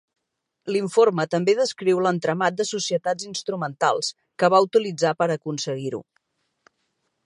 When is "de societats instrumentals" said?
2.63-4.13